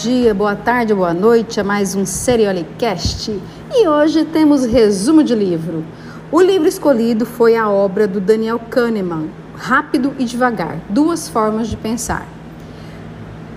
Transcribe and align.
dia, 0.00 0.32
boa 0.32 0.56
tarde, 0.56 0.94
boa 0.94 1.12
noite 1.12 1.60
a 1.60 1.64
mais 1.64 1.94
um 1.94 2.06
Seriolicast. 2.06 3.38
E 3.70 3.86
hoje 3.86 4.24
temos 4.24 4.64
resumo 4.64 5.22
de 5.22 5.34
livro. 5.34 5.84
O 6.32 6.40
livro 6.40 6.66
escolhido 6.66 7.26
foi 7.26 7.54
a 7.54 7.68
obra 7.68 8.08
do 8.08 8.18
Daniel 8.18 8.58
Kahneman, 8.58 9.28
Rápido 9.54 10.14
e 10.18 10.24
Devagar, 10.24 10.78
Duas 10.88 11.28
Formas 11.28 11.68
de 11.68 11.76
Pensar. 11.76 12.26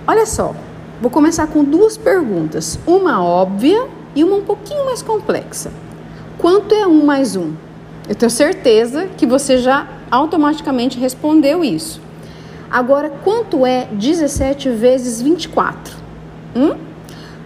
Olha 0.05 0.25
só, 0.25 0.53
vou 1.01 1.09
começar 1.09 1.47
com 1.47 1.63
duas 1.63 1.95
perguntas, 1.95 2.77
uma 2.85 3.23
óbvia 3.23 3.87
e 4.13 4.21
uma 4.21 4.35
um 4.35 4.43
pouquinho 4.43 4.83
mais 4.83 5.01
complexa. 5.01 5.71
Quanto 6.37 6.75
é 6.75 6.85
um 6.85 7.05
mais 7.05 7.37
um? 7.37 7.53
Eu 8.09 8.15
tenho 8.15 8.29
certeza 8.29 9.07
que 9.15 9.25
você 9.25 9.59
já 9.59 9.87
automaticamente 10.11 10.99
respondeu 10.99 11.63
isso. 11.63 12.01
Agora, 12.69 13.09
quanto 13.23 13.65
é 13.65 13.87
17 13.93 14.69
vezes 14.71 15.21
24? 15.21 16.02
Hum? 16.55 16.75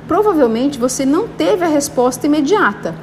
Provavelmente 0.07 0.79
você 0.79 1.05
não 1.05 1.27
teve 1.27 1.65
a 1.65 1.67
resposta 1.67 2.25
imediata. 2.25 2.95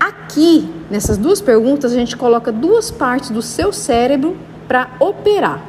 Aqui, 0.00 0.68
nessas 0.90 1.16
duas 1.18 1.40
perguntas, 1.40 1.92
a 1.92 1.94
gente 1.94 2.16
coloca 2.16 2.50
duas 2.50 2.90
partes 2.90 3.30
do 3.30 3.42
seu 3.42 3.72
cérebro 3.72 4.36
para 4.66 4.88
operar. 4.98 5.62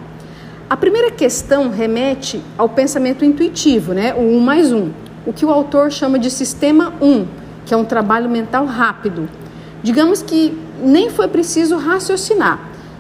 A 0.70 0.78
primeira 0.78 1.12
questão 1.12 1.70
remete 1.70 2.42
ao 2.58 2.70
pensamento 2.70 3.24
intuitivo, 3.26 3.94
né? 3.94 4.14
o 4.14 4.22
1 4.22 4.40
mais 4.40 4.72
1, 4.72 4.90
o 5.26 5.34
que 5.34 5.46
o 5.46 5.52
autor 5.52 5.92
chama 5.92 6.18
de 6.18 6.32
sistema 6.32 6.94
1, 7.02 7.28
que 7.66 7.74
é 7.74 7.78
um 7.78 7.86
trabalho 7.86 8.30
mental 8.30 8.66
rápido. 8.66 9.30
Digamos 9.84 10.24
que 10.24 10.58
nem 10.82 11.10
foi 11.10 11.28
preciso 11.28 11.78
raciocinar. 11.78 12.60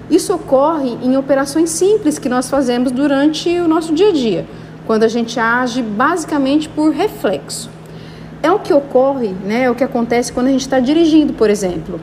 Isso 0.10 0.34
ocorre 0.34 0.98
em 1.02 1.18
operações 1.18 1.70
simples 1.70 2.20
que 2.20 2.28
nós 2.28 2.50
fazemos 2.50 2.92
durante 2.92 3.50
o 3.58 3.68
nosso 3.68 3.94
dia 3.94 4.10
a 4.10 4.12
dia, 4.12 4.46
quando 4.86 5.04
a 5.04 5.08
gente 5.08 5.40
age 5.40 5.82
basicamente 5.82 6.68
por 6.70 6.92
reflexo. 6.92 7.70
É 8.42 8.52
o 8.52 8.60
que 8.60 8.74
ocorre, 8.74 9.30
né, 9.30 9.64
é 9.64 9.72
o 9.72 9.76
que 9.76 9.84
acontece 9.84 10.32
quando 10.32 10.48
a 10.48 10.52
gente 10.52 10.62
está 10.62 10.80
dirigindo, 10.80 11.34
por 11.34 11.50
exemplo. 11.50 12.00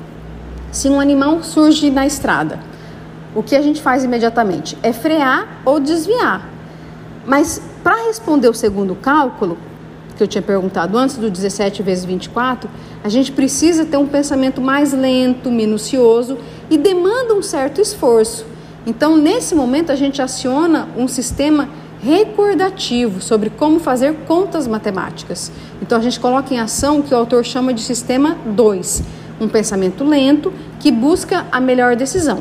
Se 0.73 0.89
um 0.89 1.01
animal 1.01 1.43
surge 1.43 1.91
na 1.91 2.07
estrada, 2.07 2.59
o 3.35 3.43
que 3.43 3.55
a 3.55 3.63
gente 3.63 3.83
faz 3.83 4.05
imediatamente 4.05 4.77
é 4.83 4.93
frear 4.93 5.61
ou 5.65 5.79
desviar. 5.79 6.49
Mas 7.27 7.61
para 7.85 8.07
responder 8.07 8.49
o 8.49 8.55
segundo 8.55 8.95
cálculo, 8.95 9.59
que 10.17 10.23
eu 10.23 10.29
tinha 10.29 10.43
perguntado 10.43 10.99
antes 10.99 11.17
do 11.17 11.31
17 11.31 11.83
vezes 11.83 12.05
24, 12.05 12.69
a 13.03 13.09
gente 13.09 13.33
precisa 13.33 13.85
ter 13.85 13.97
um 13.97 14.07
pensamento 14.07 14.61
mais 14.61 14.93
lento, 14.93 15.51
minucioso 15.51 16.37
e 16.69 16.77
demanda 16.77 17.35
um 17.35 17.43
certo 17.43 17.81
esforço. 17.81 18.47
Então, 18.87 19.17
nesse 19.17 19.55
momento, 19.55 19.91
a 19.91 19.95
gente 19.95 20.21
aciona 20.21 20.89
um 20.97 21.09
sistema 21.09 21.69
recordativo 22.03 23.21
sobre 23.21 23.51
como 23.51 23.79
fazer 23.79 24.15
contas 24.27 24.67
matemáticas. 24.67 25.53
Então, 25.83 25.99
a 25.99 26.01
gente 26.01 26.19
coloca 26.19 26.53
em 26.55 26.59
ação 26.59 27.01
o 27.01 27.03
que 27.03 27.15
o 27.15 27.17
autor 27.17 27.45
chama 27.45 27.73
de 27.75 27.81
sistema 27.81 28.37
2, 28.47 29.03
um 29.41 29.49
pensamento 29.49 30.05
lento 30.05 30.53
que 30.79 30.91
busca 30.91 31.47
a 31.51 31.61
melhor 31.61 31.97
decisão. 31.97 32.41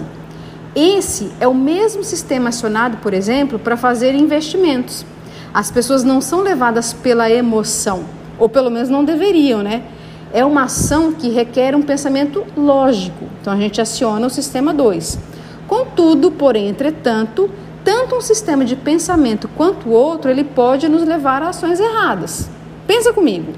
Esse 0.75 1.31
é 1.39 1.47
o 1.47 1.53
mesmo 1.53 2.03
sistema 2.03 2.49
acionado, 2.49 2.97
por 2.97 3.13
exemplo, 3.13 3.57
para 3.59 3.75
fazer 3.75 4.13
investimentos. 4.13 5.05
As 5.53 5.71
pessoas 5.71 6.03
não 6.03 6.21
são 6.21 6.41
levadas 6.41 6.93
pela 6.93 7.29
emoção, 7.29 8.05
ou 8.37 8.47
pelo 8.47 8.69
menos 8.69 8.89
não 8.89 9.03
deveriam, 9.03 9.61
né? 9.61 9.83
é 10.31 10.45
uma 10.45 10.63
ação 10.63 11.11
que 11.11 11.29
requer 11.29 11.75
um 11.75 11.81
pensamento 11.81 12.45
lógico. 12.55 13.25
Então 13.41 13.53
a 13.53 13.57
gente 13.57 13.81
aciona 13.81 14.27
o 14.27 14.29
sistema 14.29 14.73
2. 14.73 15.19
Contudo, 15.67 16.31
porém, 16.31 16.67
entretanto, 16.67 17.49
tanto 17.83 18.15
um 18.15 18.21
sistema 18.21 18.65
de 18.65 18.75
pensamento 18.75 19.47
quanto 19.55 19.89
o 19.89 19.91
outro, 19.91 20.29
ele 20.29 20.43
pode 20.43 20.87
nos 20.87 21.03
levar 21.03 21.41
a 21.41 21.49
ações 21.49 21.79
erradas. 21.79 22.49
Pensa 22.85 23.13
comigo. 23.13 23.53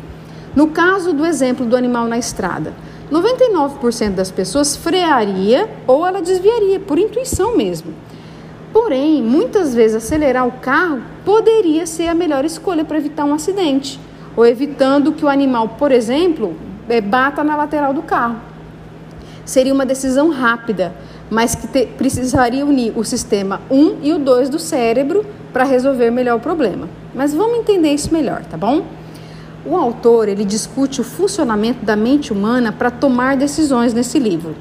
No 0.55 0.67
caso 0.67 1.13
do 1.13 1.25
exemplo 1.25 1.65
do 1.65 1.77
animal 1.77 2.07
na 2.07 2.17
estrada, 2.17 2.73
99% 3.11 4.11
das 4.11 4.31
pessoas 4.31 4.75
frearia 4.75 5.69
ou 5.85 6.05
ela 6.05 6.21
desviaria 6.21 6.79
por 6.79 6.97
intuição 6.97 7.55
mesmo. 7.55 7.93
Porém, 8.71 9.21
muitas 9.21 9.75
vezes 9.75 9.97
acelerar 9.97 10.47
o 10.47 10.53
carro 10.53 11.01
poderia 11.25 11.85
ser 11.85 12.07
a 12.07 12.15
melhor 12.15 12.45
escolha 12.45 12.85
para 12.85 12.97
evitar 12.97 13.25
um 13.25 13.33
acidente 13.33 13.99
ou 14.35 14.45
evitando 14.45 15.11
que 15.11 15.25
o 15.25 15.29
animal, 15.29 15.69
por 15.77 15.91
exemplo, 15.91 16.55
é, 16.87 17.01
bata 17.01 17.43
na 17.43 17.55
lateral 17.55 17.93
do 17.93 18.01
carro. 18.01 18.37
Seria 19.43 19.73
uma 19.73 19.85
decisão 19.85 20.29
rápida, 20.29 20.93
mas 21.31 21.55
que 21.55 21.65
te, 21.65 21.85
precisaria 21.85 22.65
unir 22.65 22.91
o 22.93 23.05
sistema 23.05 23.61
1 23.71 23.99
e 24.03 24.13
o 24.13 24.19
2 24.19 24.49
do 24.49 24.59
cérebro 24.59 25.25
para 25.53 25.63
resolver 25.63 26.11
melhor 26.11 26.35
o 26.35 26.41
problema. 26.41 26.89
Mas 27.15 27.33
vamos 27.33 27.59
entender 27.59 27.93
isso 27.93 28.11
melhor, 28.11 28.43
tá 28.43 28.57
bom? 28.57 28.85
O 29.65 29.77
autor 29.77 30.27
ele 30.27 30.43
discute 30.43 30.99
o 30.99 31.05
funcionamento 31.05 31.85
da 31.85 31.95
mente 31.95 32.33
humana 32.33 32.73
para 32.73 32.91
tomar 32.91 33.37
decisões 33.37 33.93
nesse 33.93 34.19
livro, 34.19 34.55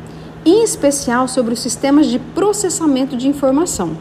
em 0.46 0.62
especial 0.62 1.26
sobre 1.26 1.54
os 1.54 1.60
sistemas 1.60 2.06
de 2.06 2.20
processamento 2.20 3.16
de 3.16 3.26
informação. 3.26 3.96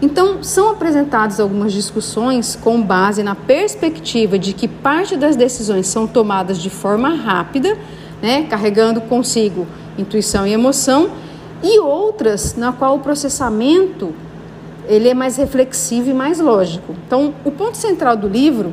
Então, 0.00 0.42
são 0.42 0.70
apresentadas 0.70 1.40
algumas 1.40 1.72
discussões 1.72 2.56
com 2.56 2.80
base 2.80 3.22
na 3.22 3.34
perspectiva 3.34 4.38
de 4.38 4.52
que 4.52 4.68
parte 4.68 5.16
das 5.16 5.34
decisões 5.34 5.86
são 5.88 6.06
tomadas 6.06 6.58
de 6.58 6.70
forma 6.70 7.08
rápida, 7.08 7.76
né, 8.22 8.42
carregando 8.44 9.00
consigo 9.00 9.66
intuição 9.96 10.46
e 10.46 10.52
emoção, 10.52 11.10
e 11.62 11.78
outras 11.80 12.54
na 12.56 12.72
qual 12.72 12.96
o 12.96 13.00
processamento 13.00 14.14
ele 14.86 15.08
é 15.08 15.14
mais 15.14 15.36
reflexivo 15.36 16.10
e 16.10 16.14
mais 16.14 16.40
lógico. 16.40 16.94
Então, 17.06 17.34
o 17.44 17.50
ponto 17.50 17.76
central 17.76 18.16
do 18.16 18.28
livro 18.28 18.72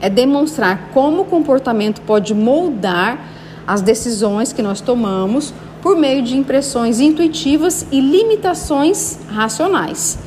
é 0.00 0.08
demonstrar 0.08 0.90
como 0.92 1.22
o 1.22 1.24
comportamento 1.24 2.00
pode 2.02 2.34
moldar 2.34 3.18
as 3.66 3.82
decisões 3.82 4.52
que 4.52 4.62
nós 4.62 4.80
tomamos 4.80 5.52
por 5.82 5.96
meio 5.96 6.22
de 6.22 6.36
impressões 6.36 7.00
intuitivas 7.00 7.86
e 7.90 8.00
limitações 8.00 9.18
racionais. 9.28 10.18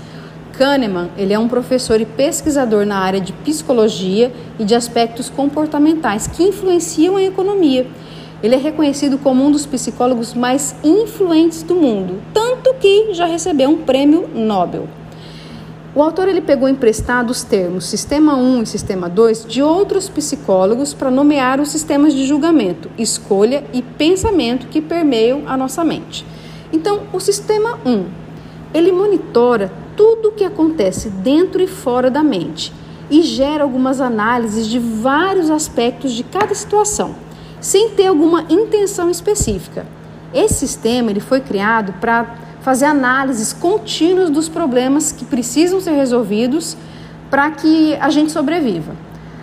Kahneman, 0.53 1.09
ele 1.17 1.33
é 1.33 1.39
um 1.39 1.47
professor 1.47 2.01
e 2.01 2.05
pesquisador 2.05 2.85
na 2.85 2.97
área 2.97 3.21
de 3.21 3.31
psicologia 3.31 4.31
e 4.59 4.65
de 4.65 4.75
aspectos 4.75 5.29
comportamentais 5.29 6.27
que 6.27 6.43
influenciam 6.43 7.15
a 7.15 7.23
economia. 7.23 7.87
Ele 8.41 8.55
é 8.55 8.57
reconhecido 8.57 9.17
como 9.17 9.45
um 9.45 9.51
dos 9.51 9.65
psicólogos 9.65 10.33
mais 10.33 10.75
influentes 10.83 11.61
do 11.63 11.75
mundo, 11.75 12.21
tanto 12.33 12.73
que 12.75 13.13
já 13.13 13.25
recebeu 13.25 13.69
um 13.69 13.77
prêmio 13.77 14.29
Nobel. 14.33 14.87
O 15.93 16.01
autor 16.03 16.27
ele 16.27 16.39
pegou 16.39 16.69
emprestado 16.69 17.31
os 17.31 17.43
termos 17.43 17.85
Sistema 17.85 18.35
1 18.35 18.61
e 18.61 18.65
Sistema 18.67 19.09
2 19.09 19.45
de 19.45 19.61
outros 19.61 20.07
psicólogos 20.07 20.93
para 20.93 21.09
nomear 21.09 21.59
os 21.59 21.69
sistemas 21.69 22.13
de 22.13 22.25
julgamento, 22.27 22.89
escolha 22.97 23.63
e 23.73 23.81
pensamento 23.81 24.67
que 24.67 24.81
permeiam 24.81 25.43
a 25.47 25.57
nossa 25.57 25.83
mente. 25.83 26.25
Então, 26.71 27.01
o 27.11 27.19
Sistema 27.19 27.79
1, 27.85 28.05
ele 28.73 28.91
monitora 28.91 29.71
tudo 29.97 30.29
o 30.29 30.31
que 30.31 30.45
acontece 30.45 31.09
dentro 31.09 31.61
e 31.61 31.67
fora 31.67 32.09
da 32.09 32.23
mente 32.23 32.71
e 33.09 33.23
gera 33.23 33.63
algumas 33.63 33.99
análises 33.99 34.67
de 34.67 34.77
vários 34.77 35.49
aspectos 35.49 36.13
de 36.13 36.23
cada 36.23 36.53
situação, 36.53 37.15
sem 37.59 37.91
ter 37.91 38.07
alguma 38.07 38.45
intenção 38.49 39.09
específica. 39.09 39.85
Esse 40.33 40.55
sistema 40.55 41.11
ele 41.11 41.19
foi 41.19 41.41
criado 41.41 41.93
para 41.99 42.35
fazer 42.61 42.85
análises 42.85 43.53
contínuas 43.53 44.29
dos 44.29 44.47
problemas 44.47 45.11
que 45.11 45.25
precisam 45.25 45.79
ser 45.79 45.91
resolvidos 45.91 46.77
para 47.29 47.49
que 47.51 47.95
a 47.95 48.09
gente 48.09 48.31
sobreviva. 48.31 48.93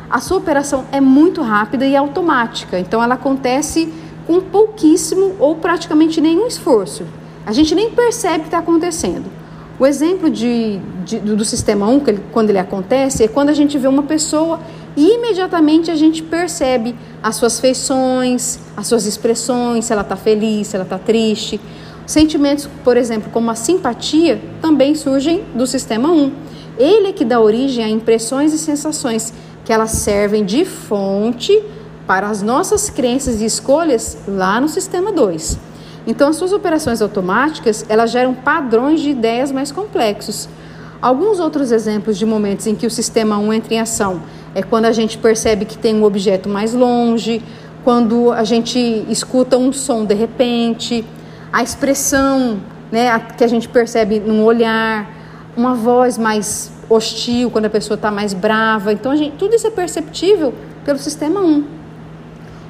A 0.09 0.21
sua 0.21 0.39
operação 0.39 0.85
é 0.93 1.01
muito 1.01 1.43
rápida 1.43 1.85
e 1.85 1.97
automática, 1.97 2.79
então 2.79 3.03
ela 3.03 3.15
acontece 3.15 3.93
com 4.27 4.41
pouquíssimo 4.41 5.35
ou 5.39 5.57
praticamente 5.57 6.21
nenhum 6.21 6.47
esforço. 6.47 7.05
A 7.45 7.53
gente 7.53 7.75
nem 7.75 7.91
percebe 7.91 8.41
que 8.41 8.47
está 8.47 8.59
acontecendo. 8.59 9.25
O 9.79 9.87
exemplo 9.87 10.31
de, 10.31 10.79
de, 11.05 11.19
do 11.21 11.45
sistema 11.45 11.87
1, 11.87 12.03
ele, 12.07 12.23
quando 12.33 12.51
ele 12.51 12.59
acontece, 12.59 13.25
é 13.25 13.29
quando 13.29 13.51
a 13.51 13.53
gente 13.53 13.77
vê 13.77 13.87
uma 13.87 14.03
pessoa 14.03 14.59
e 14.97 15.15
imediatamente 15.15 15.91
a 15.91 15.95
gente 15.95 16.23
percebe 16.23 16.95
as 17.23 17.37
suas 17.37 17.61
feições, 17.61 18.59
as 18.77 18.87
suas 18.87 19.05
expressões, 19.05 19.85
se 19.85 19.93
ela 19.93 20.03
está 20.03 20.17
feliz, 20.17 20.69
se 20.69 20.77
ela 20.77 20.85
está 20.85 20.99
triste. 20.99 21.61
Sentimentos, 22.07 22.69
por 22.83 22.97
exemplo, 22.97 23.31
como 23.31 23.51
a 23.51 23.55
simpatia, 23.55 24.41
também 24.63 24.95
surgem 24.95 25.45
do 25.55 25.67
sistema 25.67 26.11
1. 26.11 26.33
Ele 26.79 27.09
é 27.09 27.13
que 27.13 27.25
dá 27.25 27.41
origem 27.41 27.85
a 27.85 27.89
impressões 27.89 28.53
e 28.55 28.59
sensações 28.59 29.35
que 29.65 29.73
elas 29.73 29.91
servem 29.91 30.45
de 30.45 30.65
fonte 30.65 31.63
para 32.07 32.29
as 32.29 32.41
nossas 32.41 32.89
crenças 32.89 33.41
e 33.41 33.45
escolhas 33.45 34.17
lá 34.27 34.61
no 34.61 34.69
sistema 34.69 35.13
2. 35.13 35.59
Então, 36.07 36.29
as 36.29 36.37
suas 36.37 36.53
operações 36.53 37.03
automáticas, 37.03 37.85
elas 37.89 38.13
geram 38.13 38.33
padrões 38.33 39.01
de 39.01 39.11
ideias 39.11 39.51
mais 39.51 39.73
complexos. 39.73 40.49
Alguns 41.03 41.41
outros 41.41 41.73
exemplos 41.73 42.17
de 42.17 42.25
momentos 42.25 42.67
em 42.67 42.75
que 42.75 42.87
o 42.87 42.91
sistema 42.91 43.37
1 43.39 43.53
entra 43.53 43.75
em 43.75 43.81
ação 43.81 44.23
é 44.57 44.63
quando 44.63 44.87
a 44.87 44.93
gente 44.93 45.19
percebe 45.19 45.67
que 45.67 45.77
tem 45.77 45.95
um 45.95 46.03
objeto 46.03 46.49
mais 46.49 46.73
longe, 46.73 47.43
quando 47.85 48.33
a 48.33 48.43
gente 48.43 49.05
escuta 49.11 49.59
um 49.59 49.71
som 49.71 50.07
de 50.07 50.15
repente, 50.15 51.05
a 51.53 51.63
expressão 51.63 52.59
né, 52.91 53.19
que 53.37 53.45
a 53.45 53.47
gente 53.47 53.69
percebe 53.69 54.19
num 54.19 54.43
olhar, 54.43 55.11
uma 55.55 55.75
voz 55.75 56.17
mais 56.17 56.73
hostil, 56.89 57.51
quando 57.51 57.67
a 57.67 57.71
pessoa 57.71 57.97
está 57.97 58.11
mais 58.11 58.33
brava. 58.33 58.95
Então, 58.95 59.15
gente, 59.15 59.37
tudo 59.37 59.55
isso 59.55 59.67
é 59.67 59.71
perceptível 59.71 60.55
pelo 60.87 60.99
sistema 60.99 61.41
1. 61.41 61.65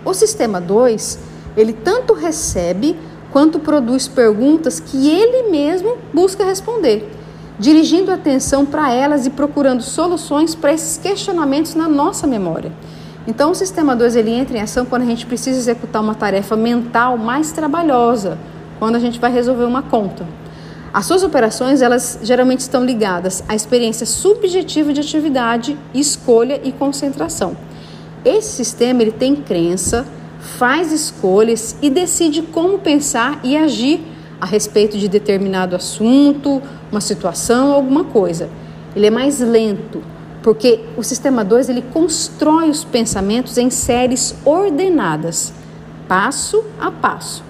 O 0.04 0.12
sistema 0.12 0.60
2, 0.60 1.20
ele 1.56 1.72
tanto 1.72 2.14
recebe 2.14 2.96
quanto 3.30 3.60
produz 3.60 4.08
perguntas 4.08 4.80
que 4.80 5.08
ele 5.08 5.52
mesmo 5.52 5.98
busca 6.12 6.44
responder, 6.44 7.08
dirigindo 7.58 8.10
atenção 8.10 8.66
para 8.66 8.92
elas 8.92 9.26
e 9.26 9.30
procurando 9.30 9.82
soluções 9.82 10.54
para 10.54 10.72
esses 10.72 10.98
questionamentos 10.98 11.74
na 11.74 11.88
nossa 11.88 12.26
memória. 12.26 12.72
Então, 13.26 13.50
o 13.50 13.54
sistema 13.54 13.96
2 13.96 14.14
ele 14.16 14.30
entra 14.30 14.56
em 14.56 14.60
ação 14.60 14.84
quando 14.84 15.02
a 15.02 15.06
gente 15.06 15.26
precisa 15.26 15.58
executar 15.58 16.02
uma 16.02 16.14
tarefa 16.14 16.56
mental 16.56 17.16
mais 17.16 17.50
trabalhosa, 17.50 18.38
quando 18.78 18.96
a 18.96 19.00
gente 19.00 19.18
vai 19.18 19.32
resolver 19.32 19.64
uma 19.64 19.82
conta. 19.82 20.26
As 20.92 21.06
suas 21.06 21.22
operações, 21.22 21.82
elas 21.82 22.20
geralmente 22.22 22.60
estão 22.60 22.84
ligadas 22.84 23.42
à 23.48 23.54
experiência 23.54 24.06
subjetiva 24.06 24.92
de 24.92 25.00
atividade, 25.00 25.76
escolha 25.92 26.60
e 26.62 26.72
concentração. 26.72 27.56
Esse 28.24 28.52
sistema 28.52 29.02
ele 29.02 29.12
tem 29.12 29.36
crença, 29.36 30.06
faz 30.38 30.92
escolhas 30.92 31.76
e 31.82 31.90
decide 31.90 32.42
como 32.42 32.78
pensar 32.78 33.40
e 33.42 33.56
agir 33.56 34.00
a 34.40 34.46
respeito 34.46 34.98
de 34.98 35.08
determinado 35.08 35.74
assunto, 35.74 36.62
uma 36.90 37.00
situação, 37.00 37.72
alguma 37.72 38.04
coisa. 38.04 38.48
Ele 38.94 39.06
é 39.06 39.10
mais 39.10 39.40
lento, 39.40 40.02
porque 40.42 40.80
o 40.96 41.02
sistema 41.02 41.44
2 41.44 41.68
ele 41.68 41.82
constrói 41.82 42.70
os 42.70 42.84
pensamentos 42.84 43.58
em 43.58 43.70
séries 43.70 44.34
ordenadas, 44.44 45.52
passo 46.08 46.64
a 46.80 46.90
passo. 46.90 47.44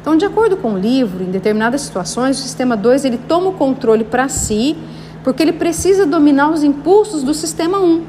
Então, 0.00 0.16
de 0.16 0.24
acordo 0.24 0.56
com 0.56 0.74
o 0.74 0.78
livro, 0.78 1.22
em 1.22 1.30
determinadas 1.30 1.82
situações, 1.82 2.38
o 2.38 2.42
sistema 2.42 2.76
2 2.76 3.04
ele 3.04 3.18
toma 3.28 3.50
o 3.50 3.52
controle 3.52 4.04
para 4.04 4.28
si, 4.28 4.76
porque 5.22 5.42
ele 5.42 5.52
precisa 5.52 6.06
dominar 6.06 6.50
os 6.50 6.62
impulsos 6.62 7.22
do 7.22 7.34
sistema 7.34 7.78
1, 7.78 7.84
um, 7.84 8.04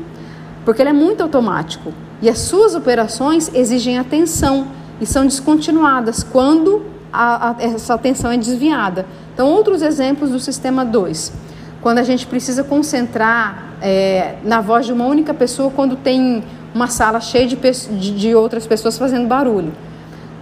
porque 0.64 0.82
ele 0.82 0.90
é 0.90 0.94
muito 0.94 1.22
automático 1.22 1.92
e 2.22 2.30
as 2.30 2.40
suas 2.40 2.75
operações 2.75 3.52
exigem 3.54 3.98
atenção 3.98 4.68
e 5.00 5.06
são 5.06 5.25
descontinuadas 5.25 6.24
quando 6.24 6.84
a, 7.12 7.52
a, 7.52 7.56
essa 7.60 7.94
atenção 7.94 8.32
é 8.32 8.38
desviada. 8.38 9.06
Então, 9.34 9.48
outros 9.48 9.82
exemplos 9.82 10.32
do 10.32 10.40
sistema 10.40 10.86
2. 10.86 11.34
Quando 11.82 12.00
a 12.00 12.04
gente 12.04 12.28
precisa 12.28 12.64
concentrar 12.64 13.70
é, 13.82 14.36
na 14.44 14.62
voz 14.62 14.86
de 14.86 14.94
uma 14.94 15.06
única 15.06 15.34
pessoa 15.34 15.72
quando 15.72 15.96
tem 15.96 16.44
uma 16.74 16.88
sala 16.88 17.20
cheia 17.20 17.48
de, 17.48 17.56
de, 17.56 18.12
de 18.12 18.36
outras 18.36 18.68
pessoas 18.68 18.98
fazendo 18.98 19.28
barulho. 19.28 19.72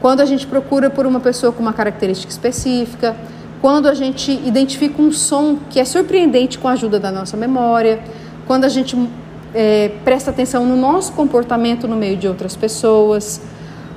Quando 0.02 0.22
a 0.22 0.26
gente 0.26 0.46
procura 0.46 0.90
por 0.90 1.06
uma 1.06 1.20
pessoa 1.20 1.52
com 1.52 1.62
uma 1.62 1.74
característica 1.74 2.32
específica, 2.32 3.16
quando 3.62 3.88
a 3.88 3.94
gente 3.94 4.32
identifica 4.32 5.02
um 5.02 5.12
som 5.12 5.58
que 5.70 5.80
é 5.80 5.86
surpreendente 5.86 6.60
com 6.60 6.68
a 6.68 6.74
ajuda 6.74 7.00
da 7.00 7.12
nossa 7.12 7.36
memória, 7.36 8.00
quando 8.46 8.66
a 8.66 8.70
gente 8.70 8.96
é, 9.54 9.92
presta 10.04 10.30
atenção 10.30 10.66
no 10.66 10.76
nosso 10.76 11.14
comportamento 11.14 11.88
no 11.88 11.96
meio 11.96 12.18
de 12.18 12.28
outras 12.28 12.56
pessoas, 12.56 13.42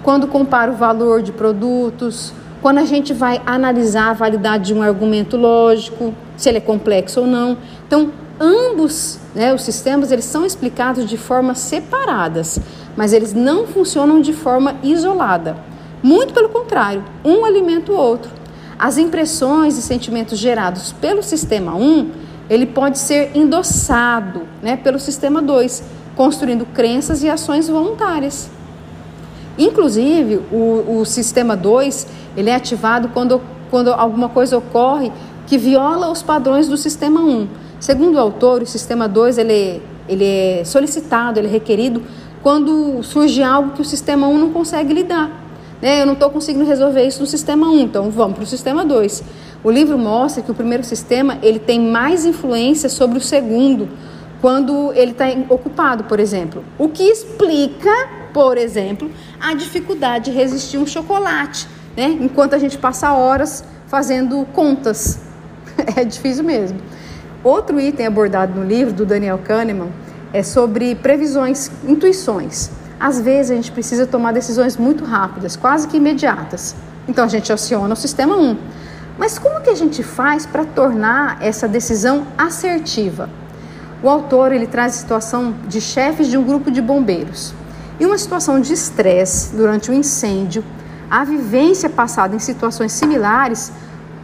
quando 0.03 0.27
compara 0.27 0.71
o 0.71 0.75
valor 0.75 1.23
de 1.23 1.33
produtos, 1.33 2.33
quando 2.63 2.79
a 2.79 2.85
gente 2.85 3.13
vai 3.13 3.41
analisar 3.47 4.11
a 4.11 4.13
validade 4.13 4.67
de 4.67 4.75
um 4.75 4.83
argumento 4.83 5.37
lógico, 5.37 6.15
se 6.37 6.49
ele 6.49 6.59
é 6.59 6.61
complexo 6.61 7.21
ou 7.21 7.27
não. 7.27 7.57
Então, 7.87 8.13
ambos, 8.39 9.19
né, 9.35 9.55
os 9.55 9.63
sistemas, 9.63 10.13
eles 10.13 10.25
são 10.25 10.45
explicados 10.45 11.09
de 11.09 11.17
forma 11.17 11.55
separadas, 11.55 12.59
mas 12.97 13.13
eles 13.13 13.33
não 13.33 13.67
funcionam 13.67 14.21
de 14.21 14.33
forma 14.33 14.77
isolada. 14.83 15.57
Muito 16.03 16.33
pelo 16.33 16.49
contrário, 16.49 17.05
um 17.25 17.45
alimenta 17.45 17.93
o 17.93 17.97
outro. 17.97 18.31
As 18.79 18.97
impressões 18.97 19.77
e 19.77 19.83
sentimentos 19.83 20.39
gerados 20.39 20.93
pelo 20.93 21.23
sistema 21.23 21.75
1, 21.75 22.11
ele 22.49 22.67
pode 22.67 22.99
ser 22.99 23.31
endossado 23.35 24.43
né, 24.63 24.77
pelo 24.77 24.99
sistema 24.99 25.43
2, 25.43 25.83
construindo 26.17 26.67
crenças 26.67 27.23
e 27.23 27.29
ações 27.29 27.69
voluntárias. 27.69 28.51
Inclusive, 29.59 30.41
o, 30.53 31.01
o 31.01 31.05
sistema 31.05 31.57
2 31.57 32.07
ele 32.37 32.51
é 32.51 32.55
ativado 32.55 33.09
quando, 33.09 33.41
quando 33.71 33.93
alguma 33.93 34.29
coisa 34.29 34.57
ocorre 34.57 35.13
que 35.47 35.59
viola 35.59 36.11
os 36.11 36.23
padrões 36.23 36.69
do 36.69 36.77
sistema 36.77 37.21
1. 37.21 37.49
Segundo 37.79 38.15
o 38.15 38.19
autor, 38.19 38.63
o 38.63 38.67
sistema 38.67 39.09
2 39.09 39.39
ele, 39.39 39.83
ele 40.09 40.25
é 40.25 40.63
solicitado, 40.65 41.39
ele 41.39 41.49
é 41.49 41.51
requerido 41.51 42.03
quando 42.43 43.03
surge 43.03 43.43
algo 43.43 43.73
que 43.73 43.83
o 43.83 43.85
sistema 43.85 44.27
1 44.29 44.39
não 44.39 44.51
consegue 44.51 44.95
lidar. 44.95 45.31
Né? 45.81 46.03
Eu 46.03 46.07
não 46.07 46.13
estou 46.13 46.31
conseguindo 46.31 46.65
resolver 46.65 47.07
isso 47.07 47.21
no 47.21 47.27
sistema 47.27 47.69
1, 47.69 47.81
então 47.81 48.11
vamos 48.11 48.37
para 48.37 48.45
o 48.45 48.47
sistema 48.47 48.85
2. 48.85 49.23
O 49.63 49.71
livro 49.71 49.99
mostra 49.99 50.43
que 50.43 50.51
o 50.51 50.55
primeiro 50.55 50.85
sistema 50.85 51.39
ele 51.43 51.59
tem 51.59 51.81
mais 51.81 52.25
influência 52.25 52.89
sobre 52.89 53.19
o 53.19 53.21
segundo 53.21 53.89
quando 54.41 54.93
ele 54.95 55.11
está 55.11 55.27
ocupado, 55.49 56.05
por 56.05 56.19
exemplo. 56.19 56.65
O 56.79 56.89
que 56.89 57.03
explica, 57.03 57.91
por 58.33 58.57
exemplo, 58.57 59.11
a 59.41 59.55
dificuldade 59.55 60.31
de 60.31 60.37
resistir 60.37 60.79
um 60.79 60.87
chocolate, 60.87 61.69
né? 61.97 62.17
enquanto 62.21 62.55
a 62.55 62.59
gente 62.59 62.79
passa 62.79 63.13
horas 63.13 63.65
fazendo 63.87 64.47
contas. 64.53 65.21
é 65.97 66.05
difícil 66.05 66.45
mesmo. 66.45 66.79
Outro 67.43 67.81
item 67.81 68.07
abordado 68.07 68.59
no 68.59 68.67
livro 68.67 68.93
do 68.93 69.07
Daniel 69.07 69.39
Kahneman 69.39 69.89
é 70.33 70.43
sobre 70.43 70.95
previsões, 70.95 71.71
intuições. 71.87 72.71
Às 72.99 73.21
vezes 73.21 73.51
a 73.51 73.55
gente 73.55 73.73
precisa 73.73 74.07
tomar 74.07 74.33
decisões 74.33 74.77
muito 74.77 75.05
rápidas, 75.05 75.57
quase 75.57 75.89
que 75.89 75.97
imediatas. 75.97 76.77
Então 77.09 77.25
a 77.25 77.29
gente 77.29 77.53
aciona 77.53 77.95
o 77.95 77.97
sistema 77.97 78.37
1. 78.37 78.57
Mas 79.19 79.39
como 79.39 79.61
que 79.61 79.71
a 79.71 79.75
gente 79.75 80.03
faz 80.03 80.47
para 80.47 80.65
tornar 80.65 81.39
essa 81.41 81.67
decisão 81.67 82.27
assertiva? 82.37 83.29
O 84.03 84.09
autor 84.09 84.53
ele 84.53 84.67
traz 84.67 84.95
a 84.95 84.99
situação 84.99 85.55
de 85.67 85.81
chefes 85.81 86.29
de 86.29 86.37
um 86.37 86.43
grupo 86.43 86.71
de 86.71 86.81
bombeiros. 86.81 87.55
Em 88.01 88.07
uma 88.07 88.17
situação 88.17 88.59
de 88.59 88.73
estresse 88.73 89.55
durante 89.55 89.91
o 89.91 89.93
um 89.93 89.97
incêndio, 89.97 90.65
a 91.11 91.23
vivência 91.23 91.87
passada 91.87 92.35
em 92.35 92.39
situações 92.39 92.93
similares 92.93 93.71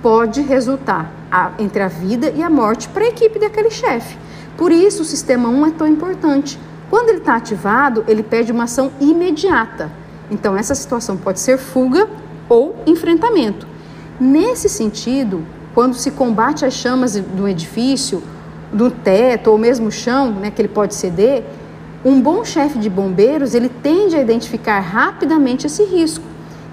pode 0.00 0.40
resultar 0.40 1.12
a, 1.30 1.52
entre 1.58 1.82
a 1.82 1.88
vida 1.88 2.32
e 2.34 2.42
a 2.42 2.48
morte 2.48 2.88
para 2.88 3.04
a 3.04 3.08
equipe 3.08 3.38
daquele 3.38 3.70
chefe. 3.70 4.16
Por 4.56 4.72
isso 4.72 5.02
o 5.02 5.04
sistema 5.04 5.50
1 5.50 5.66
é 5.66 5.70
tão 5.72 5.86
importante, 5.86 6.58
quando 6.88 7.10
ele 7.10 7.18
está 7.18 7.36
ativado, 7.36 8.02
ele 8.08 8.22
pede 8.22 8.50
uma 8.50 8.64
ação 8.64 8.90
imediata. 8.98 9.92
Então, 10.30 10.56
essa 10.56 10.74
situação 10.74 11.18
pode 11.18 11.40
ser 11.40 11.58
fuga 11.58 12.08
ou 12.48 12.76
enfrentamento. 12.86 13.68
Nesse 14.18 14.70
sentido, 14.70 15.44
quando 15.74 15.96
se 15.96 16.12
combate 16.12 16.64
as 16.64 16.72
chamas 16.72 17.20
do 17.20 17.46
edifício, 17.46 18.22
do 18.72 18.90
teto 18.90 19.50
ou 19.50 19.58
mesmo 19.58 19.92
chão, 19.92 20.30
né, 20.30 20.50
que 20.50 20.62
ele 20.62 20.68
pode 20.68 20.94
ceder, 20.94 21.44
um 22.06 22.20
bom 22.20 22.44
chefe 22.44 22.78
de 22.78 22.88
bombeiros 22.88 23.52
ele 23.52 23.68
tende 23.68 24.14
a 24.14 24.22
identificar 24.22 24.78
rapidamente 24.78 25.66
esse 25.66 25.82
risco. 25.82 26.24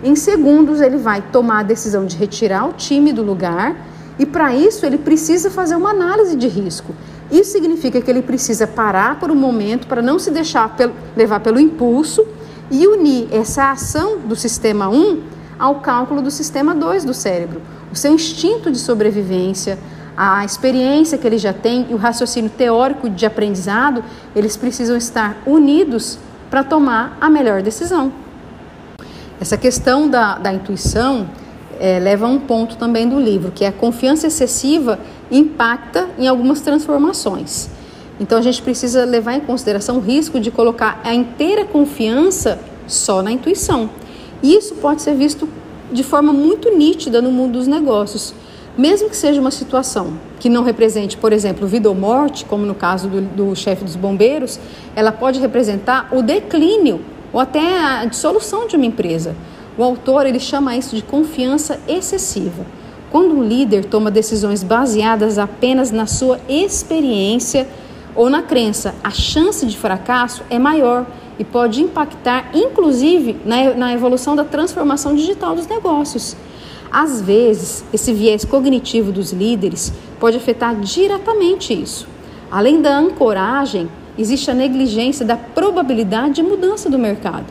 Em 0.03 0.15
segundos, 0.15 0.79
ele 0.79 0.97
vai 0.97 1.23
tomar 1.23 1.61
a 1.61 1.63
decisão 1.63 2.05
de 2.05 2.15
retirar 2.15 2.69
o 2.69 2.73
time 2.73 3.11
do 3.11 3.23
lugar 3.23 3.75
e, 4.19 4.27
para 4.27 4.53
isso, 4.53 4.85
ele 4.85 4.99
precisa 4.99 5.49
fazer 5.49 5.75
uma 5.75 5.89
análise 5.89 6.35
de 6.35 6.47
risco. 6.47 6.93
Isso 7.31 7.51
significa 7.51 7.99
que 7.99 8.11
ele 8.11 8.21
precisa 8.21 8.67
parar 8.67 9.19
por 9.19 9.31
um 9.31 9.35
momento 9.35 9.87
para 9.87 10.03
não 10.03 10.19
se 10.19 10.29
deixar 10.29 10.75
levar 11.17 11.39
pelo 11.39 11.59
impulso 11.59 12.23
e 12.69 12.85
unir 12.85 13.27
essa 13.31 13.71
ação 13.71 14.19
do 14.19 14.35
sistema 14.35 14.87
1 14.87 15.19
ao 15.57 15.79
cálculo 15.79 16.21
do 16.21 16.29
sistema 16.29 16.75
2 16.75 17.05
do 17.05 17.13
cérebro. 17.13 17.59
O 17.91 17.95
seu 17.95 18.13
instinto 18.13 18.69
de 18.69 18.77
sobrevivência, 18.77 19.79
a 20.15 20.45
experiência 20.45 21.17
que 21.17 21.25
ele 21.25 21.37
já 21.37 21.53
tem 21.53 21.87
e 21.89 21.93
o 21.93 21.97
raciocínio 21.97 22.49
teórico 22.49 23.09
de 23.09 23.25
aprendizado, 23.25 24.03
eles 24.35 24.55
precisam 24.55 24.95
estar 24.95 25.41
unidos 25.45 26.19
para 26.49 26.63
tomar 26.63 27.17
a 27.19 27.29
melhor 27.29 27.61
decisão. 27.61 28.11
Essa 29.41 29.57
questão 29.57 30.07
da, 30.07 30.37
da 30.37 30.53
intuição 30.53 31.27
é, 31.79 31.99
leva 31.99 32.25
a 32.25 32.29
um 32.29 32.39
ponto 32.39 32.77
também 32.77 33.09
do 33.09 33.19
livro, 33.19 33.51
que 33.51 33.65
é 33.65 33.67
a 33.67 33.71
confiança 33.71 34.27
excessiva 34.27 34.99
impacta 35.31 36.07
em 36.17 36.27
algumas 36.27 36.61
transformações. 36.61 37.69
Então 38.19 38.37
a 38.37 38.41
gente 38.41 38.61
precisa 38.61 39.03
levar 39.05 39.33
em 39.33 39.39
consideração 39.39 39.97
o 39.97 39.99
risco 39.99 40.39
de 40.39 40.51
colocar 40.51 41.01
a 41.03 41.13
inteira 41.13 41.65
confiança 41.65 42.59
só 42.87 43.21
na 43.23 43.31
intuição. 43.31 43.89
Isso 44.41 44.75
pode 44.75 45.01
ser 45.01 45.15
visto 45.15 45.49
de 45.91 46.03
forma 46.03 46.31
muito 46.31 46.75
nítida 46.75 47.21
no 47.21 47.31
mundo 47.31 47.53
dos 47.53 47.67
negócios. 47.67 48.33
Mesmo 48.77 49.07
que 49.07 49.15
seja 49.15 49.39
uma 49.39 49.51
situação 49.51 50.13
que 50.39 50.49
não 50.49 50.63
represente, 50.63 51.15
por 51.15 51.31
exemplo, 51.31 51.67
vida 51.67 51.87
ou 51.87 51.93
morte, 51.93 52.43
como 52.45 52.65
no 52.65 52.73
caso 52.73 53.07
do, 53.07 53.21
do 53.21 53.55
chefe 53.55 53.83
dos 53.83 53.95
bombeiros, 53.95 54.59
ela 54.95 55.11
pode 55.11 55.39
representar 55.39 56.09
o 56.11 56.23
declínio 56.23 57.01
ou 57.31 57.39
até 57.39 57.79
a 57.79 58.05
dissolução 58.05 58.67
de 58.67 58.75
uma 58.75 58.85
empresa. 58.85 59.35
O 59.77 59.83
autor 59.83 60.25
ele 60.25 60.39
chama 60.39 60.75
isso 60.75 60.95
de 60.95 61.03
confiança 61.03 61.79
excessiva. 61.87 62.65
Quando 63.11 63.35
um 63.35 63.43
líder 63.43 63.85
toma 63.85 64.09
decisões 64.09 64.63
baseadas 64.63 65.37
apenas 65.37 65.91
na 65.91 66.07
sua 66.07 66.39
experiência 66.49 67.67
ou 68.15 68.27
na 68.27 68.41
crença, 68.41 68.95
a 69.03 69.11
chance 69.11 69.67
de 69.67 69.77
fracasso 69.77 70.43
é 70.49 70.57
maior 70.57 71.05
e 71.37 71.43
pode 71.43 71.81
impactar, 71.81 72.49
inclusive, 72.55 73.37
na, 73.45 73.75
na 73.75 73.93
evolução 73.93 74.35
da 74.35 74.43
transformação 74.43 75.15
digital 75.15 75.55
dos 75.55 75.67
negócios. 75.67 76.35
Às 76.93 77.19
vezes, 77.19 77.83
esse 77.91 78.13
viés 78.13 78.45
cognitivo 78.45 79.11
dos 79.11 79.33
líderes 79.33 79.91
pode 80.19 80.37
afetar 80.37 80.79
diretamente 80.79 81.73
isso. 81.73 82.07
Além 82.51 82.83
da 82.83 82.95
ancoragem, 82.95 83.89
existe 84.15 84.51
a 84.51 84.53
negligência 84.53 85.25
da 85.25 85.35
probabilidade 85.35 86.35
de 86.35 86.43
mudança 86.43 86.91
do 86.91 86.99
mercado, 86.99 87.47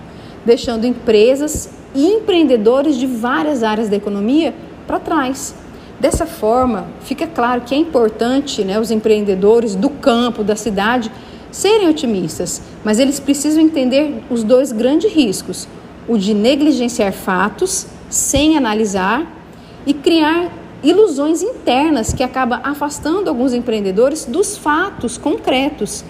deixando 0.47 0.87
empresas 0.87 1.71
e 1.93 2.07
empreendedores 2.07 2.97
de 2.97 3.05
várias 3.05 3.65
áreas 3.65 3.89
da 3.89 3.97
economia 3.97 4.55
para 4.87 5.01
trás. 5.01 5.57
Dessa 5.99 6.25
forma, 6.25 6.87
fica 7.01 7.27
claro 7.27 7.63
que 7.63 7.75
é 7.75 7.79
importante 7.79 8.63
né, 8.63 8.79
os 8.79 8.93
empreendedores 8.93 9.75
do 9.75 9.91
campo, 9.91 10.45
da 10.45 10.55
cidade, 10.55 11.11
serem 11.51 11.89
otimistas, 11.89 12.63
mas 12.85 13.01
eles 13.01 13.19
precisam 13.19 13.61
entender 13.61 14.23
os 14.31 14.45
dois 14.45 14.71
grandes 14.71 15.13
riscos: 15.13 15.67
o 16.07 16.17
de 16.17 16.33
negligenciar 16.33 17.13
fatos 17.13 17.89
sem 18.13 18.59
analisar 18.59 19.27
e 19.87 19.95
criar 19.95 20.53
ilusões 20.83 21.43
internas 21.43 22.13
que 22.13 22.23
acaba 22.23 22.61
afastando 22.63 23.31
alguns 23.31 23.55
empreendedores 23.55 24.27
dos 24.27 24.57
fatos 24.57 25.17
concretos. 25.17 26.05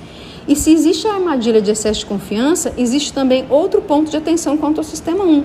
E 0.48 0.56
se 0.56 0.72
existe 0.72 1.06
a 1.06 1.14
armadilha 1.14 1.62
de 1.62 1.70
excesso 1.70 2.00
de 2.00 2.06
confiança, 2.06 2.74
existe 2.76 3.12
também 3.12 3.46
outro 3.48 3.80
ponto 3.80 4.10
de 4.10 4.16
atenção 4.16 4.56
quanto 4.56 4.78
ao 4.78 4.84
sistema 4.84 5.22
1. 5.22 5.44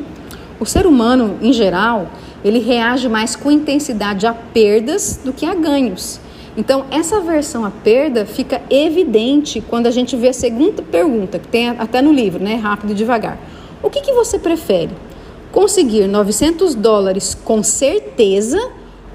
O 0.60 0.66
ser 0.66 0.88
humano, 0.88 1.38
em 1.44 1.54
geral, 1.54 2.10
ele 2.44 2.58
reage 2.58 3.08
mais 3.08 3.36
com 3.36 3.52
intensidade 3.52 4.26
a 4.26 4.34
perdas 4.34 5.20
do 5.24 5.32
que 5.32 5.46
a 5.46 5.54
ganhos. 5.54 6.20
Então, 6.58 6.86
essa 6.90 7.20
versão 7.20 7.64
à 7.64 7.70
perda 7.70 8.26
fica 8.26 8.60
evidente 8.68 9.62
quando 9.62 9.86
a 9.86 9.92
gente 9.92 10.16
vê 10.16 10.30
a 10.30 10.34
segunda 10.34 10.82
pergunta, 10.82 11.38
que 11.38 11.48
tem 11.48 11.70
até 11.70 12.02
no 12.02 12.12
livro, 12.12 12.44
né? 12.44 12.56
Rápido 12.56 12.94
e 12.94 12.96
devagar. 12.96 13.38
O 13.84 13.92
que, 13.92 14.02
que 14.02 14.12
você 14.12 14.40
prefere? 14.40 14.90
Conseguir 15.58 16.06
900 16.06 16.76
dólares 16.76 17.34
com 17.34 17.64
certeza 17.64 18.60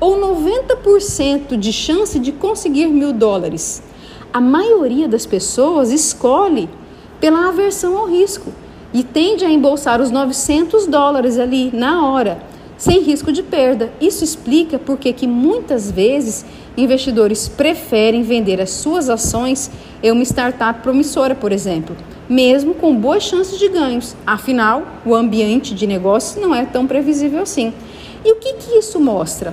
ou 0.01 0.19
90% 0.19 1.57
de 1.57 1.73
chance 1.73 2.19
de 2.19 2.33
conseguir 2.33 2.89
mil 2.89 3.13
dólares? 3.13 3.81
A 4.33 4.41
maioria 4.41 5.07
das 5.07 5.25
pessoas 5.25 5.93
escolhe 5.93 6.69
pela 7.21 7.47
aversão 7.47 7.97
ao 7.97 8.09
risco 8.09 8.53
e 8.93 9.05
tende 9.05 9.45
a 9.45 9.51
embolsar 9.51 10.01
os 10.01 10.11
900 10.11 10.89
dólares 10.89 11.39
ali 11.39 11.71
na 11.73 12.09
hora, 12.09 12.43
sem 12.77 13.03
risco 13.03 13.31
de 13.31 13.45
perda. 13.45 13.93
Isso 14.01 14.25
explica 14.25 14.81
porque 14.81 15.13
que 15.13 15.29
muitas 15.29 15.93
vezes 15.93 16.45
investidores 16.77 17.47
preferem 17.47 18.25
vender 18.25 18.61
as 18.61 18.71
suas 18.71 19.09
ações 19.09 19.71
em 20.03 20.11
uma 20.11 20.25
startup 20.25 20.81
promissora, 20.81 21.37
por 21.37 21.53
exemplo, 21.53 21.95
mesmo 22.33 22.73
com 22.73 22.97
boas 22.97 23.23
chances 23.23 23.59
de 23.59 23.69
ganhos. 23.69 24.17
Afinal, 24.27 24.85
o 25.05 25.15
ambiente 25.15 25.75
de 25.75 25.87
negócio 25.87 26.41
não 26.41 26.55
é 26.55 26.65
tão 26.65 26.87
previsível 26.87 27.43
assim. 27.43 27.75
E 28.25 28.33
o 28.33 28.37
que, 28.37 28.55
que 28.55 28.79
isso 28.79 28.99
mostra? 28.99 29.53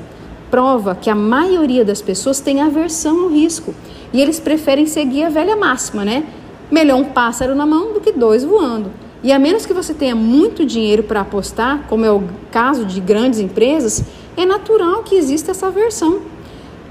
Prova 0.50 0.96
que 0.96 1.10
a 1.10 1.16
maioria 1.16 1.84
das 1.84 2.02
pessoas 2.02 2.40
tem 2.40 2.62
aversão 2.62 3.24
ao 3.24 3.30
risco 3.30 3.76
e 4.14 4.22
eles 4.22 4.40
preferem 4.40 4.86
seguir 4.86 5.26
a 5.26 5.30
velha 5.30 5.58
máxima, 5.58 6.06
né? 6.06 6.24
Melhor 6.72 6.98
um 6.98 7.04
pássaro 7.04 7.54
na 7.54 7.66
mão 7.66 7.92
do 7.94 8.00
que 8.00 8.14
dois 8.14 8.46
voando. 8.46 8.92
E 9.22 9.34
a 9.34 9.38
menos 9.38 9.66
que 9.66 9.74
você 9.74 9.94
tenha 9.94 10.16
muito 10.16 10.66
dinheiro 10.66 11.04
para 11.04 11.20
apostar, 11.20 11.86
como 11.90 12.06
é 12.06 12.12
o 12.12 12.24
caso 12.50 12.86
de 12.86 13.02
grandes 13.02 13.40
empresas, 13.40 14.06
é 14.38 14.46
natural 14.46 15.04
que 15.04 15.16
exista 15.16 15.52
essa 15.52 15.68
aversão. 15.68 16.22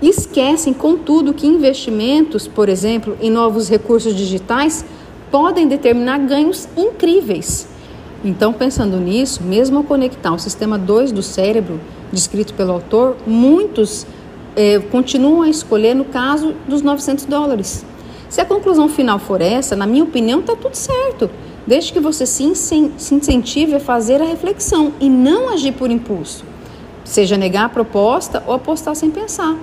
Esquecem, 0.03 0.75
contudo, 0.75 1.33
que 1.33 1.47
investimentos, 1.47 2.47
por 2.47 2.69
exemplo, 2.69 3.17
em 3.21 3.31
novos 3.31 3.69
recursos 3.69 4.15
digitais, 4.15 4.85
podem 5.31 5.69
determinar 5.69 6.19
ganhos 6.19 6.69
incríveis. 6.77 7.69
Então, 8.25 8.53
pensando 8.53 8.97
nisso, 8.99 9.43
mesmo 9.43 9.79
ao 9.79 9.85
conectar 9.85 10.33
o 10.33 10.39
sistema 10.39 10.77
2 10.77 11.13
do 11.13 11.23
cérebro, 11.23 11.81
descrito 12.13 12.55
pelo 12.55 12.73
autor, 12.73 13.17
muitos 13.27 14.07
eh, 14.57 14.81
continuam 14.91 15.43
a 15.43 15.49
escolher 15.49 15.95
no 15.95 16.05
caso 16.05 16.55
dos 16.67 16.83
900 16.83 17.27
dólares. 17.27 17.85
Se 18.29 18.41
a 18.41 18.45
conclusão 18.45 18.89
final 18.89 19.19
for 19.19 19.41
essa, 19.41 19.77
na 19.77 19.87
minha 19.87 20.05
opinião, 20.05 20.41
está 20.41 20.57
tudo 20.57 20.75
certo 20.75 21.31
desde 21.69 21.93
que 21.93 22.01
você 22.01 22.25
se, 22.25 22.43
incentive 22.45 23.75
a 23.75 23.81
fazer 23.81 24.23
a 24.23 24.25
reflexão 24.25 24.95
e 24.99 25.11
não 25.11 25.51
agir 25.51 25.73
por 25.73 25.91
impulso, 25.91 26.43
seja 27.05 27.37
negar 27.37 27.67
a 27.67 27.69
proposta 27.69 28.43
ou 28.47 28.55
apostar 28.55 28.97
sem 28.97 29.11
pensar. 29.11 29.55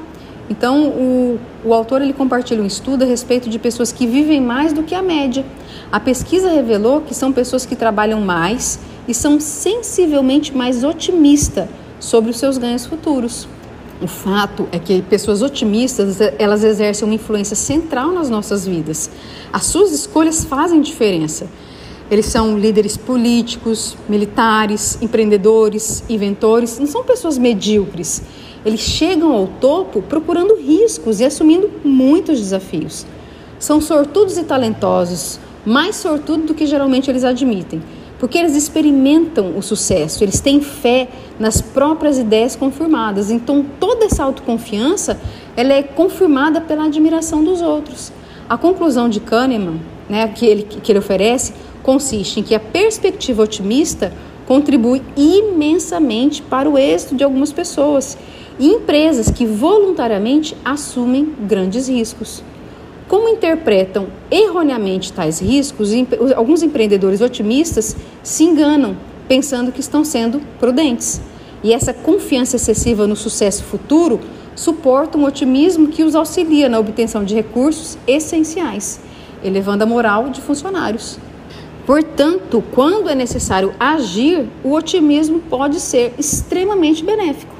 Então, 0.50 0.90
o, 0.90 1.40
o 1.64 1.74
autor 1.74 2.02
ele 2.02 2.14
compartilha 2.14 2.62
um 2.62 2.66
estudo 2.66 3.04
a 3.04 3.06
respeito 3.06 3.50
de 3.50 3.58
pessoas 3.58 3.92
que 3.92 4.06
vivem 4.06 4.40
mais 4.40 4.74
do 4.74 4.84
que 4.84 4.94
a 4.94 5.02
média. 5.02 5.44
A 5.92 6.00
pesquisa 6.00 6.50
revelou 6.50 7.02
que 7.02 7.16
são 7.16 7.32
pessoas 7.32 7.66
que 7.66 7.76
trabalham 7.76 8.22
mais 8.22 8.80
e 9.08 9.14
são 9.14 9.40
sensivelmente 9.40 10.56
mais 10.56 10.84
otimistas 10.84 11.68
sobre 12.00 12.30
os 12.30 12.38
seus 12.38 12.58
ganhos 12.58 12.86
futuros. 12.86 13.48
O 14.02 14.08
fato 14.08 14.68
é 14.72 14.78
que 14.78 15.02
pessoas 15.04 15.42
otimistas, 15.42 16.20
elas 16.38 16.64
exercem 16.64 17.08
uma 17.08 17.16
influência 17.16 17.56
central 17.56 18.12
nas 18.12 18.30
nossas 18.30 18.68
vidas. 18.68 19.10
As 19.54 19.66
suas 19.66 19.92
escolhas 19.92 20.44
fazem 20.44 20.82
diferença. 20.82 21.48
Eles 22.12 22.28
são 22.28 22.60
líderes 22.60 22.98
políticos, 22.98 23.98
militares, 24.08 24.98
empreendedores, 25.02 26.04
inventores, 26.08 26.78
não 26.78 26.86
são 26.86 27.04
pessoas 27.04 27.38
medíocres. 27.38 28.22
Eles 28.66 28.80
chegam 28.80 29.32
ao 29.32 29.46
topo 29.46 30.02
procurando 30.02 30.56
riscos 30.56 31.20
e 31.20 31.26
assumindo 31.26 31.70
muitos 31.84 32.40
desafios. 32.40 33.06
São 33.60 33.80
sortudos 33.80 34.38
e 34.38 34.44
talentosos, 34.44 35.40
mais 35.64 35.96
sortudos 35.96 36.48
do 36.48 36.54
que 36.56 36.66
geralmente 36.66 37.10
eles 37.10 37.24
admitem, 37.24 37.82
porque 38.20 38.38
eles 38.38 38.56
experimentam 38.56 39.56
o 39.56 39.62
sucesso, 39.62 40.24
eles 40.24 40.40
têm 40.40 40.62
fé 40.62 41.08
nas 41.40 41.62
próprias 41.62 42.18
ideias 42.18 42.56
confirmadas. 42.56 43.30
Então, 43.30 43.64
toda 43.80 44.06
essa 44.06 44.24
autoconfiança 44.24 45.20
ela 45.56 45.74
é 45.74 45.84
confirmada 45.84 46.60
pela 46.60 46.86
admiração 46.86 47.44
dos 47.44 47.62
outros. 47.62 48.12
A 48.50 48.58
conclusão 48.58 49.08
de 49.08 49.20
Kahneman, 49.20 49.80
né, 50.10 50.28
que, 50.28 50.46
ele, 50.46 50.64
que 50.64 50.92
ele 50.92 51.00
oferece, 51.00 51.54
consiste 51.84 52.40
em 52.40 52.44
que 52.44 52.56
a 52.56 52.60
perspectiva 52.60 53.44
otimista 53.44 54.12
contribui 54.48 55.02
imensamente 55.16 56.42
para 56.42 56.70
o 56.70 56.78
êxito 56.78 57.16
de 57.16 57.24
algumas 57.24 57.52
pessoas 57.52 58.18
e 58.60 58.68
empresas 58.68 59.30
que 59.30 59.46
voluntariamente 59.46 60.56
assumem 60.64 61.34
grandes 61.42 61.88
riscos. 61.88 62.44
Como 63.08 63.30
interpretam 63.30 64.08
erroneamente 64.32 65.14
tais 65.14 65.40
riscos, 65.40 65.92
alguns 66.36 66.64
empreendedores 66.64 67.22
otimistas 67.22 67.96
se 68.24 68.44
enganam, 68.44 68.98
pensando 69.28 69.72
que 69.72 69.80
estão 69.80 70.04
sendo 70.04 70.42
prudentes. 70.60 71.22
E 71.64 71.74
essa 71.74 71.94
confiança 71.94 72.56
excessiva 72.56 73.06
no 73.06 73.16
sucesso 73.16 73.64
futuro 73.64 74.20
suporta 74.56 75.18
um 75.18 75.26
otimismo 75.26 75.88
que 75.88 76.04
os 76.04 76.16
auxilia 76.16 76.70
na 76.70 76.80
obtenção 76.80 77.24
de 77.24 77.36
recursos 77.36 77.98
essenciais, 78.08 79.00
elevando 79.44 79.84
a 79.84 79.88
moral 79.88 80.30
de 80.30 80.42
funcionários. 80.42 81.20
Portanto, 81.86 82.64
quando 82.74 83.10
é 83.10 83.16
necessário 83.16 83.74
agir, 83.80 84.48
o 84.64 84.74
otimismo 84.74 85.40
pode 85.40 85.80
ser 85.80 86.14
extremamente 86.18 87.04
benéfico. 87.04 87.55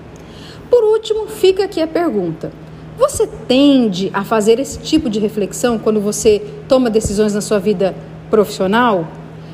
Por 0.70 0.84
último, 0.84 1.28
fica 1.28 1.66
aqui 1.66 1.82
a 1.82 1.88
pergunta: 1.88 2.52
você 2.98 3.28
tende 3.28 4.10
a 4.14 4.24
fazer 4.24 4.60
esse 4.60 4.80
tipo 4.80 5.10
de 5.10 5.20
reflexão 5.20 5.78
quando 5.78 6.00
você 6.00 6.42
toma 6.68 6.90
decisões 6.90 7.34
na 7.34 7.42
sua 7.42 7.60
vida 7.60 7.96
profissional, 8.30 9.08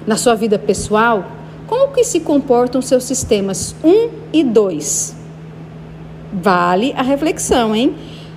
na 0.06 0.16
sua 0.16 0.36
vida 0.36 0.60
pessoal? 0.60 1.26
Como 1.68 1.94
que 1.94 2.04
se 2.04 2.20
comportam 2.20 2.82
seus 2.82 3.04
sistemas 3.04 3.76
1 3.84 4.10
e 4.34 4.44
2? 4.44 5.16
Vale 6.34 6.94
a 6.96 7.02
reflexão, 7.02 7.76
hein? 7.76 7.96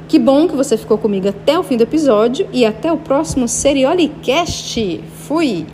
Que 0.08 0.18
bom 0.18 0.46
que 0.48 0.56
você 0.56 0.76
ficou 0.76 0.98
comigo 0.98 1.28
até 1.28 1.58
o 1.58 1.62
fim 1.62 1.76
do 1.76 1.82
episódio 1.82 2.46
e 2.52 2.64
até 2.64 2.92
o 2.92 2.96
próximo 2.96 3.48
Seriolicast. 3.48 5.02
Fui! 5.26 5.66